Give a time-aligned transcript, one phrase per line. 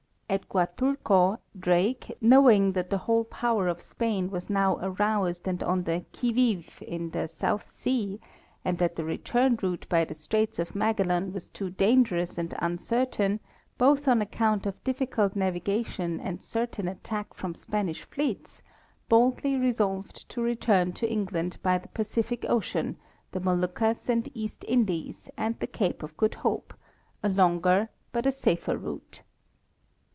[0.33, 6.05] At Guatuleo* Drake, knowing that the whole*power of Spain was now aroused and on the
[6.17, 8.21] qui vive in the South sea,
[8.63, 13.41] and that the return route by the straits of Magellan was too dangerous and uncertain,
[13.77, 18.61] both on account of difficult navigation and certain attack from Spanish fleets,
[19.09, 22.95] boldly resolved to return to England by the Pacific ocean,
[23.33, 26.73] the Moluccas and East Indies, and the cape of Good Hope,
[27.21, 29.23] a longer but a safer route.